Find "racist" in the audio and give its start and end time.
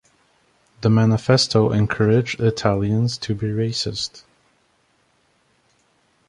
3.51-4.23